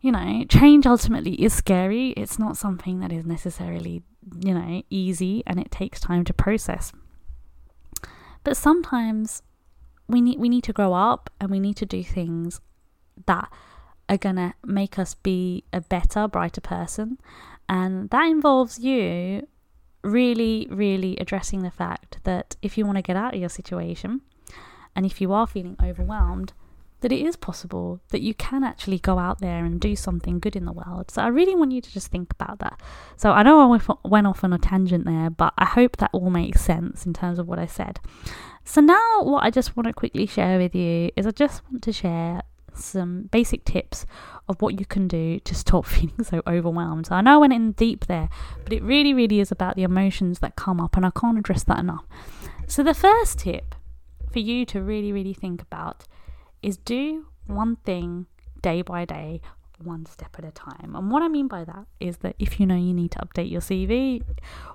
you 0.00 0.12
know, 0.12 0.44
change 0.48 0.86
ultimately 0.86 1.34
is 1.34 1.52
scary. 1.52 2.10
It's 2.10 2.38
not 2.38 2.56
something 2.56 3.00
that 3.00 3.12
is 3.12 3.26
necessarily, 3.26 4.02
you 4.42 4.54
know, 4.54 4.82
easy 4.88 5.42
and 5.46 5.60
it 5.60 5.70
takes 5.70 6.00
time 6.00 6.24
to 6.24 6.32
process. 6.32 6.92
But 8.42 8.56
sometimes 8.56 9.42
we 10.08 10.20
need 10.20 10.38
we 10.38 10.48
need 10.48 10.64
to 10.64 10.72
grow 10.72 10.94
up 10.94 11.30
and 11.40 11.50
we 11.50 11.60
need 11.60 11.76
to 11.76 11.86
do 11.86 12.02
things 12.02 12.60
that 13.26 13.52
are 14.08 14.16
going 14.16 14.36
to 14.36 14.54
make 14.64 14.98
us 14.98 15.14
be 15.14 15.64
a 15.72 15.80
better, 15.80 16.26
brighter 16.26 16.60
person. 16.60 17.18
And 17.68 18.10
that 18.10 18.24
involves 18.24 18.78
you 18.78 19.46
really, 20.02 20.66
really 20.70 21.16
addressing 21.18 21.62
the 21.62 21.70
fact 21.70 22.18
that 22.24 22.56
if 22.62 22.76
you 22.76 22.86
want 22.86 22.96
to 22.96 23.02
get 23.02 23.16
out 23.16 23.34
of 23.34 23.40
your 23.40 23.48
situation 23.48 24.22
and 24.96 25.06
if 25.06 25.20
you 25.20 25.32
are 25.32 25.46
feeling 25.46 25.76
overwhelmed, 25.82 26.52
that 27.00 27.12
it 27.12 27.24
is 27.24 27.36
possible 27.36 28.00
that 28.10 28.20
you 28.20 28.34
can 28.34 28.62
actually 28.62 28.98
go 28.98 29.18
out 29.18 29.40
there 29.40 29.64
and 29.64 29.80
do 29.80 29.96
something 29.96 30.38
good 30.38 30.56
in 30.56 30.64
the 30.64 30.72
world. 30.72 31.10
So 31.10 31.22
I 31.22 31.28
really 31.28 31.54
want 31.54 31.72
you 31.72 31.80
to 31.80 31.92
just 31.92 32.08
think 32.08 32.32
about 32.32 32.58
that. 32.58 32.80
So 33.16 33.32
I 33.32 33.42
know 33.42 33.72
I 33.72 33.94
went 34.04 34.26
off 34.26 34.44
on 34.44 34.52
a 34.52 34.58
tangent 34.58 35.04
there, 35.04 35.30
but 35.30 35.52
I 35.56 35.64
hope 35.64 35.96
that 35.98 36.10
all 36.12 36.30
makes 36.30 36.60
sense 36.60 37.06
in 37.06 37.12
terms 37.12 37.38
of 37.38 37.48
what 37.48 37.58
I 37.58 37.66
said. 37.66 38.00
So 38.64 38.80
now, 38.80 39.22
what 39.22 39.42
I 39.42 39.50
just 39.50 39.76
want 39.76 39.86
to 39.86 39.92
quickly 39.92 40.26
share 40.26 40.58
with 40.58 40.74
you 40.74 41.10
is 41.16 41.26
I 41.26 41.30
just 41.30 41.62
want 41.70 41.82
to 41.82 41.92
share 41.92 42.42
some 42.74 43.22
basic 43.32 43.64
tips 43.64 44.06
of 44.48 44.60
what 44.62 44.78
you 44.78 44.86
can 44.86 45.08
do 45.08 45.40
to 45.40 45.54
stop 45.54 45.86
feeling 45.86 46.22
so 46.22 46.42
overwhelmed. 46.46 47.06
So 47.06 47.14
I 47.14 47.20
know 47.20 47.34
I 47.34 47.38
went 47.38 47.52
in 47.52 47.72
deep 47.72 48.06
there, 48.06 48.28
but 48.62 48.72
it 48.72 48.82
really, 48.82 49.14
really 49.14 49.40
is 49.40 49.50
about 49.50 49.76
the 49.76 49.82
emotions 49.82 50.40
that 50.40 50.56
come 50.56 50.80
up, 50.80 50.96
and 50.96 51.06
I 51.06 51.10
can't 51.10 51.38
address 51.38 51.64
that 51.64 51.78
enough. 51.78 52.04
So, 52.66 52.82
the 52.82 52.94
first 52.94 53.40
tip 53.40 53.74
for 54.32 54.38
you 54.38 54.64
to 54.66 54.80
really, 54.80 55.10
really 55.10 55.34
think 55.34 55.60
about 55.60 56.04
is 56.62 56.76
do 56.76 57.26
one 57.46 57.76
thing 57.76 58.26
day 58.62 58.82
by 58.82 59.04
day, 59.04 59.40
one 59.82 60.06
step 60.06 60.36
at 60.38 60.44
a 60.44 60.50
time. 60.50 60.94
And 60.94 61.10
what 61.10 61.22
I 61.22 61.28
mean 61.28 61.48
by 61.48 61.64
that 61.64 61.86
is 61.98 62.18
that 62.18 62.36
if 62.38 62.60
you 62.60 62.66
know 62.66 62.76
you 62.76 62.94
need 62.94 63.12
to 63.12 63.18
update 63.18 63.50
your 63.50 63.60
CV 63.60 64.22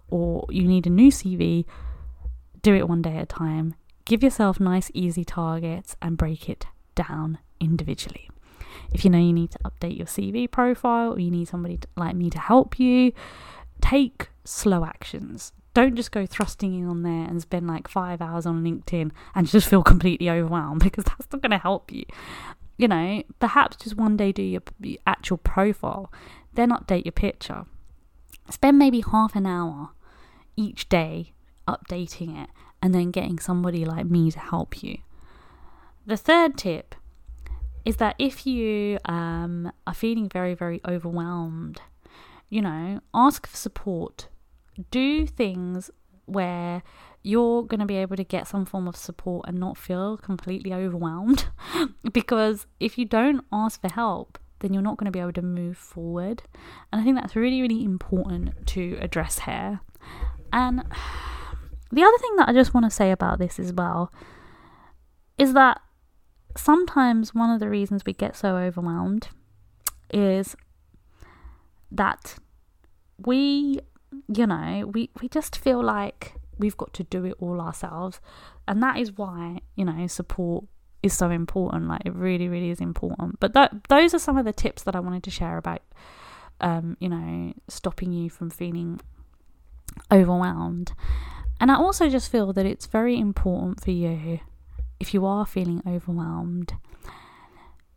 or 0.09 0.45
you 0.49 0.63
need 0.67 0.87
a 0.87 0.89
new 0.89 1.11
CV, 1.11 1.65
do 2.61 2.73
it 2.73 2.89
one 2.89 3.01
day 3.01 3.17
at 3.17 3.23
a 3.23 3.25
time. 3.25 3.75
Give 4.05 4.23
yourself 4.23 4.59
nice, 4.59 4.91
easy 4.93 5.23
targets 5.23 5.95
and 6.01 6.17
break 6.17 6.49
it 6.49 6.65
down 6.95 7.39
individually. 7.59 8.29
If 8.91 9.03
you 9.03 9.11
know 9.11 9.19
you 9.19 9.33
need 9.33 9.51
to 9.51 9.59
update 9.59 9.97
your 9.97 10.07
CV 10.07 10.49
profile 10.49 11.13
or 11.13 11.19
you 11.19 11.31
need 11.31 11.47
somebody 11.47 11.77
to, 11.77 11.87
like 11.95 12.15
me 12.15 12.29
to 12.29 12.39
help 12.39 12.79
you, 12.79 13.13
take 13.81 14.29
slow 14.43 14.85
actions. 14.85 15.51
Don't 15.75 15.95
just 15.95 16.13
go 16.13 16.25
thrusting 16.25 16.73
in 16.73 16.87
on 16.87 17.03
there 17.03 17.27
and 17.27 17.41
spend 17.41 17.67
like 17.67 17.89
five 17.89 18.21
hours 18.21 18.45
on 18.45 18.63
LinkedIn 18.63 19.11
and 19.35 19.45
just 19.45 19.67
feel 19.67 19.83
completely 19.83 20.29
overwhelmed 20.29 20.79
because 20.83 21.03
that's 21.03 21.27
not 21.31 21.41
going 21.41 21.51
to 21.51 21.57
help 21.57 21.91
you. 21.91 22.05
You 22.77 22.87
know, 22.87 23.23
perhaps 23.39 23.75
just 23.75 23.95
one 23.95 24.17
day 24.17 24.31
do 24.31 24.41
your, 24.41 24.61
actual 25.05 25.37
profile, 25.37 26.11
then 26.53 26.69
update 26.71 27.03
your 27.03 27.11
picture. 27.11 27.65
Spend 28.49 28.79
maybe 28.79 29.01
half 29.01 29.35
an 29.35 29.45
hour 29.45 29.89
each 30.55 30.87
day 30.87 31.33
updating 31.67 32.41
it 32.41 32.49
and 32.81 32.95
then 32.95 33.11
getting 33.11 33.37
somebody 33.37 33.83
like 33.83 34.05
me 34.05 34.31
to 34.31 34.39
help 34.39 34.81
you. 34.81 34.99
The 36.05 36.15
third 36.17 36.57
tip 36.57 36.95
is 37.83 37.97
that 37.97 38.15
if 38.17 38.47
you 38.47 38.97
um, 39.03 39.71
are 39.85 39.93
feeling 39.93 40.29
very, 40.29 40.53
very 40.53 40.79
overwhelmed, 40.87 41.81
you 42.49 42.61
know, 42.61 43.01
ask 43.13 43.45
for 43.45 43.57
support. 43.57 44.29
Do 44.91 45.25
things 45.25 45.91
where 46.25 46.83
you're 47.23 47.63
going 47.63 47.79
to 47.79 47.85
be 47.85 47.97
able 47.97 48.15
to 48.15 48.23
get 48.23 48.47
some 48.47 48.65
form 48.65 48.87
of 48.87 48.95
support 48.95 49.47
and 49.47 49.59
not 49.59 49.77
feel 49.77 50.17
completely 50.17 50.73
overwhelmed. 50.73 51.47
because 52.13 52.67
if 52.79 52.97
you 52.97 53.05
don't 53.05 53.43
ask 53.51 53.81
for 53.81 53.91
help, 53.91 54.37
then 54.59 54.73
you're 54.73 54.83
not 54.83 54.97
going 54.97 55.05
to 55.05 55.11
be 55.11 55.19
able 55.19 55.33
to 55.33 55.41
move 55.41 55.77
forward. 55.77 56.43
And 56.91 57.01
I 57.01 57.03
think 57.03 57.15
that's 57.15 57.35
really, 57.35 57.61
really 57.61 57.83
important 57.83 58.67
to 58.67 58.97
address 59.01 59.39
here. 59.39 59.79
And 60.53 60.79
the 61.91 62.03
other 62.03 62.17
thing 62.17 62.35
that 62.37 62.49
I 62.49 62.53
just 62.53 62.73
want 62.73 62.85
to 62.85 62.91
say 62.91 63.11
about 63.11 63.39
this 63.39 63.59
as 63.59 63.73
well 63.73 64.11
is 65.37 65.53
that 65.53 65.81
sometimes 66.55 67.35
one 67.35 67.49
of 67.49 67.59
the 67.59 67.69
reasons 67.69 68.03
we 68.05 68.13
get 68.13 68.35
so 68.35 68.55
overwhelmed 68.55 69.29
is 70.13 70.55
that 71.91 72.35
we, 73.17 73.79
you 74.27 74.47
know, 74.47 74.89
we, 74.93 75.09
we 75.21 75.29
just 75.29 75.57
feel 75.57 75.83
like 75.83 76.35
we've 76.57 76.77
got 76.77 76.93
to 76.93 77.03
do 77.03 77.25
it 77.25 77.35
all 77.39 77.61
ourselves. 77.61 78.19
And 78.67 78.81
that 78.81 78.97
is 78.97 79.11
why, 79.17 79.59
you 79.75 79.85
know, 79.85 80.07
support 80.07 80.65
is 81.03 81.13
so 81.13 81.29
important. 81.29 81.87
Like, 81.87 82.01
it 82.05 82.13
really, 82.13 82.47
really 82.47 82.69
is 82.69 82.79
important. 82.79 83.39
But 83.39 83.53
th- 83.53 83.71
those 83.89 84.13
are 84.13 84.19
some 84.19 84.37
of 84.37 84.45
the 84.45 84.53
tips 84.53 84.83
that 84.83 84.95
I 84.95 84.99
wanted 84.99 85.23
to 85.23 85.31
share 85.31 85.57
about, 85.57 85.81
um, 86.61 86.97
you 86.99 87.09
know, 87.09 87.53
stopping 87.67 88.11
you 88.11 88.29
from 88.29 88.49
feeling 88.49 88.99
overwhelmed. 90.11 90.93
And 91.59 91.71
I 91.71 91.75
also 91.75 92.09
just 92.09 92.31
feel 92.31 92.53
that 92.53 92.65
it's 92.65 92.85
very 92.85 93.17
important 93.19 93.83
for 93.83 93.91
you 93.91 94.39
if 94.99 95.13
you 95.13 95.25
are 95.25 95.45
feeling 95.45 95.81
overwhelmed, 95.87 96.73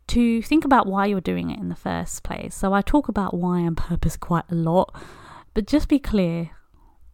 to 0.07 0.41
think 0.41 0.65
about 0.65 0.87
why 0.87 1.05
you're 1.05 1.21
doing 1.21 1.49
it 1.51 1.59
in 1.59 1.69
the 1.69 1.75
first 1.75 2.23
place. 2.23 2.55
So 2.55 2.73
I 2.73 2.81
talk 2.81 3.07
about 3.07 3.33
why 3.33 3.59
and 3.59 3.77
purpose 3.77 4.17
quite 4.17 4.45
a 4.49 4.55
lot, 4.55 4.93
but 5.53 5.67
just 5.67 5.87
be 5.87 5.99
clear 5.99 6.51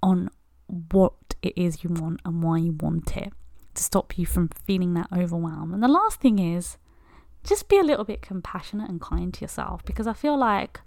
on 0.02 0.30
what 0.68 1.14
it 1.42 1.54
is 1.56 1.84
you 1.84 1.90
want 1.90 2.22
and 2.26 2.44
why 2.44 2.58
you 2.58 2.72
want 2.74 3.16
it 3.16 3.34
to 3.74 3.84
stop 3.84 4.18
you 4.18 4.26
from 4.26 4.50
feeling 4.66 4.94
that 4.94 5.08
overwhelm. 5.16 5.74
And 5.74 5.84
the 5.84 5.88
last 5.88 6.20
thing 6.20 6.40
is 6.40 6.78
just 7.44 7.70
be 7.70 7.78
a 7.78 7.84
little 7.84 8.06
bit 8.06 8.22
compassionate 8.22 8.90
and 8.90 9.00
kind 9.00 9.34
to 9.34 9.42
yourself 9.42 9.84
because 9.86 10.08
I 10.08 10.14
feel 10.14 10.38
like 10.38 10.82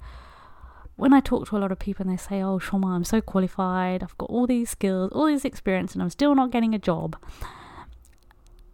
when 0.96 1.12
I 1.12 1.20
talk 1.20 1.48
to 1.48 1.56
a 1.56 1.58
lot 1.58 1.70
of 1.70 1.78
people 1.78 2.04
and 2.04 2.12
they 2.12 2.20
say, 2.20 2.42
Oh, 2.42 2.58
Soma, 2.58 2.88
I'm 2.88 3.04
so 3.04 3.20
qualified, 3.20 4.02
I've 4.02 4.18
got 4.18 4.30
all 4.30 4.46
these 4.46 4.70
skills, 4.70 5.12
all 5.12 5.26
this 5.26 5.44
experience, 5.44 5.92
and 5.92 6.02
I'm 6.02 6.10
still 6.10 6.34
not 6.34 6.50
getting 6.50 6.74
a 6.74 6.78
job 6.78 7.16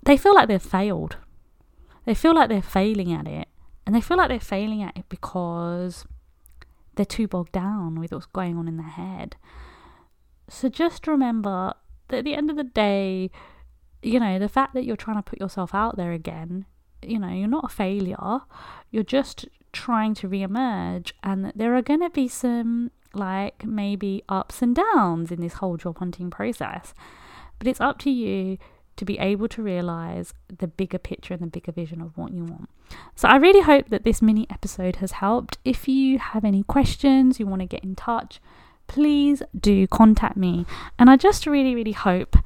they 0.04 0.16
feel 0.16 0.34
like 0.34 0.48
they've 0.48 0.62
failed. 0.62 1.16
They 2.04 2.14
feel 2.14 2.34
like 2.34 2.48
they're 2.48 2.62
failing 2.62 3.12
at 3.12 3.26
it. 3.26 3.48
And 3.86 3.94
they 3.94 4.00
feel 4.00 4.16
like 4.16 4.28
they're 4.28 4.40
failing 4.40 4.82
at 4.82 4.96
it 4.96 5.08
because 5.08 6.04
they're 6.96 7.04
too 7.04 7.28
bogged 7.28 7.52
down 7.52 7.98
with 7.98 8.12
what's 8.12 8.26
going 8.26 8.56
on 8.56 8.68
in 8.68 8.76
their 8.76 8.86
head. 8.86 9.36
So 10.48 10.68
just 10.68 11.06
remember 11.06 11.74
that 12.08 12.18
at 12.18 12.24
the 12.24 12.34
end 12.34 12.50
of 12.50 12.56
the 12.56 12.64
day, 12.64 13.30
you 14.02 14.20
know, 14.20 14.38
the 14.38 14.48
fact 14.48 14.74
that 14.74 14.84
you're 14.84 14.96
trying 14.96 15.16
to 15.16 15.22
put 15.22 15.40
yourself 15.40 15.74
out 15.74 15.96
there 15.96 16.12
again, 16.12 16.66
you 17.02 17.18
know, 17.18 17.28
you're 17.28 17.48
not 17.48 17.64
a 17.64 17.74
failure. 17.74 18.40
You're 18.90 19.02
just 19.02 19.46
trying 19.72 20.14
to 20.14 20.28
re-emerge 20.28 21.14
and 21.22 21.52
there 21.54 21.74
are 21.74 21.82
going 21.82 22.00
to 22.00 22.10
be 22.10 22.28
some 22.28 22.90
like 23.12 23.64
maybe 23.64 24.22
ups 24.28 24.62
and 24.62 24.76
downs 24.76 25.30
in 25.30 25.40
this 25.40 25.54
whole 25.54 25.76
job 25.76 25.98
hunting 25.98 26.30
process. 26.30 26.94
But 27.58 27.68
it's 27.68 27.80
up 27.80 27.98
to 28.00 28.10
you 28.10 28.58
to 28.96 29.04
be 29.04 29.18
able 29.18 29.48
to 29.48 29.62
realize 29.62 30.34
the 30.58 30.66
bigger 30.66 30.98
picture 30.98 31.34
and 31.34 31.42
the 31.42 31.46
bigger 31.46 31.72
vision 31.72 32.00
of 32.00 32.16
what 32.16 32.32
you 32.32 32.44
want. 32.44 32.68
So, 33.14 33.28
I 33.28 33.36
really 33.36 33.62
hope 33.62 33.88
that 33.90 34.04
this 34.04 34.22
mini 34.22 34.46
episode 34.50 34.96
has 34.96 35.12
helped. 35.12 35.58
If 35.64 35.88
you 35.88 36.18
have 36.18 36.44
any 36.44 36.62
questions, 36.62 37.40
you 37.40 37.46
want 37.46 37.60
to 37.60 37.66
get 37.66 37.84
in 37.84 37.94
touch, 37.94 38.40
please 38.86 39.42
do 39.58 39.86
contact 39.86 40.36
me. 40.36 40.66
And 40.98 41.10
I 41.10 41.16
just 41.16 41.46
really, 41.46 41.74
really 41.74 41.92
hope 41.92 42.36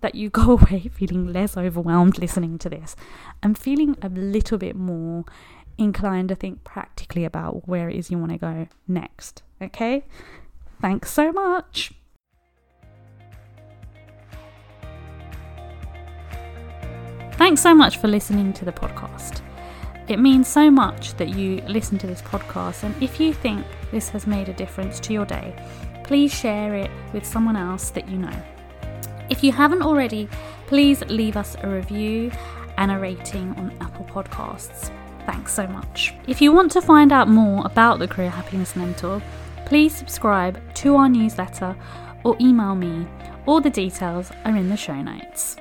that 0.00 0.14
you 0.14 0.28
go 0.28 0.52
away 0.58 0.90
feeling 0.92 1.32
less 1.32 1.56
overwhelmed 1.56 2.18
listening 2.18 2.58
to 2.58 2.68
this 2.68 2.94
and 3.42 3.56
feeling 3.56 3.96
a 4.02 4.08
little 4.08 4.58
bit 4.58 4.76
more 4.76 5.24
inclined 5.78 6.28
to 6.28 6.34
think 6.34 6.62
practically 6.62 7.24
about 7.24 7.66
where 7.66 7.88
it 7.88 7.96
is 7.96 8.10
you 8.10 8.18
want 8.18 8.32
to 8.32 8.38
go 8.38 8.68
next. 8.86 9.42
Okay? 9.60 10.04
Thanks 10.80 11.10
so 11.10 11.32
much. 11.32 11.92
Thanks 17.36 17.60
so 17.60 17.74
much 17.74 17.98
for 17.98 18.08
listening 18.08 18.52
to 18.54 18.64
the 18.64 18.72
podcast. 18.72 19.40
It 20.06 20.18
means 20.18 20.46
so 20.46 20.70
much 20.70 21.14
that 21.14 21.30
you 21.30 21.62
listen 21.62 21.98
to 21.98 22.06
this 22.06 22.22
podcast, 22.22 22.84
and 22.84 22.94
if 23.02 23.18
you 23.18 23.32
think 23.32 23.66
this 23.90 24.08
has 24.10 24.26
made 24.26 24.48
a 24.48 24.52
difference 24.52 25.00
to 25.00 25.12
your 25.12 25.26
day, 25.26 25.54
please 26.04 26.32
share 26.32 26.74
it 26.74 26.90
with 27.12 27.26
someone 27.26 27.56
else 27.56 27.90
that 27.90 28.08
you 28.08 28.18
know. 28.18 28.42
If 29.30 29.42
you 29.42 29.50
haven't 29.50 29.82
already, 29.82 30.28
please 30.66 31.02
leave 31.06 31.36
us 31.36 31.56
a 31.62 31.68
review 31.68 32.30
and 32.78 32.92
a 32.92 32.98
rating 32.98 33.52
on 33.54 33.76
Apple 33.80 34.04
Podcasts. 34.04 34.92
Thanks 35.26 35.52
so 35.52 35.66
much. 35.66 36.14
If 36.28 36.40
you 36.40 36.52
want 36.52 36.70
to 36.72 36.82
find 36.82 37.12
out 37.12 37.28
more 37.28 37.66
about 37.66 37.98
the 37.98 38.06
Career 38.06 38.30
Happiness 38.30 38.76
Mentor, 38.76 39.22
please 39.66 39.94
subscribe 39.94 40.60
to 40.74 40.96
our 40.96 41.08
newsletter 41.08 41.74
or 42.22 42.36
email 42.40 42.74
me. 42.74 43.06
All 43.46 43.60
the 43.60 43.70
details 43.70 44.30
are 44.44 44.56
in 44.56 44.68
the 44.68 44.76
show 44.76 45.00
notes. 45.00 45.56